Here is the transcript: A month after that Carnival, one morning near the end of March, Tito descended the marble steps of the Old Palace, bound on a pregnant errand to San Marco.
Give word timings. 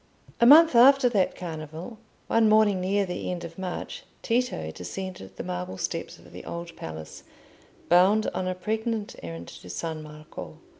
A 0.39 0.47
month 0.47 0.73
after 0.73 1.09
that 1.09 1.35
Carnival, 1.35 1.99
one 2.25 2.49
morning 2.49 2.81
near 2.81 3.05
the 3.05 3.29
end 3.29 3.43
of 3.43 3.59
March, 3.59 4.01
Tito 4.23 4.71
descended 4.71 5.35
the 5.35 5.43
marble 5.43 5.77
steps 5.77 6.17
of 6.17 6.31
the 6.31 6.43
Old 6.43 6.75
Palace, 6.75 7.21
bound 7.87 8.25
on 8.33 8.47
a 8.47 8.55
pregnant 8.55 9.15
errand 9.21 9.49
to 9.49 9.69
San 9.69 10.01
Marco. 10.01 10.57